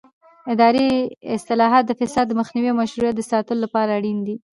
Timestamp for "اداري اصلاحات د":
0.53-1.91